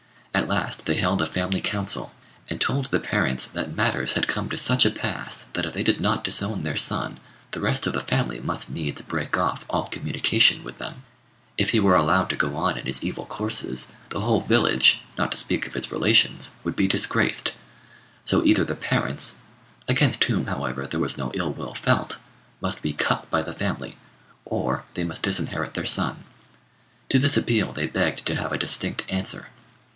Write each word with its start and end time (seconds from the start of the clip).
At 0.33 0.47
last 0.47 0.87
they 0.87 0.95
held 0.95 1.21
a 1.21 1.27
family 1.27 1.59
council, 1.61 2.11
and 2.49 2.59
told 2.59 2.87
the 2.87 2.99
parents 2.99 3.45
that 3.45 3.75
matters 3.75 4.13
had 4.13 4.27
come 4.27 4.49
to 4.49 4.57
such 4.57 4.83
a 4.83 4.89
pass 4.89 5.43
that 5.53 5.65
if 5.65 5.73
they 5.73 5.83
did 5.83 6.01
not 6.01 6.23
disown 6.23 6.63
their 6.63 6.77
son 6.77 7.19
the 7.51 7.59
rest 7.61 7.85
of 7.85 7.93
the 7.93 8.01
family 8.01 8.39
must 8.39 8.69
needs 8.71 8.99
break 9.01 9.37
off 9.37 9.63
all 9.69 9.87
communication 9.87 10.63
with 10.63 10.79
them: 10.79 11.03
if 11.57 11.69
he 11.69 11.79
were 11.79 11.95
allowed 11.95 12.29
to 12.31 12.35
go 12.35 12.55
on 12.55 12.79
in 12.79 12.87
his 12.87 13.03
evil 13.03 13.27
courses, 13.27 13.91
the 14.09 14.21
whole 14.21 14.41
village, 14.41 15.01
not 15.19 15.29
to 15.31 15.37
speak 15.37 15.67
of 15.67 15.75
his 15.75 15.91
relations, 15.91 16.51
would 16.63 16.75
be 16.75 16.87
disgraced; 16.87 17.53
so 18.25 18.43
either 18.43 18.63
the 18.63 18.73
parents, 18.75 19.37
against 19.87 20.23
whom, 20.23 20.47
however, 20.47 20.87
there 20.87 20.99
was 20.99 21.17
no 21.17 21.31
ill 21.35 21.53
will 21.53 21.75
felt, 21.75 22.17
must 22.59 22.81
be 22.81 22.93
cut 22.93 23.29
by 23.29 23.43
the 23.43 23.53
family, 23.53 23.97
or 24.45 24.83
they 24.95 25.03
must 25.03 25.21
disinherit 25.21 25.75
their 25.75 25.85
son: 25.85 26.23
to 27.09 27.19
this 27.19 27.37
appeal 27.37 27.71
they 27.71 27.85
begged 27.85 28.25
to 28.25 28.33
have 28.35 28.51
a 28.51 28.57
distinct 28.57 29.03
answer. 29.07 29.49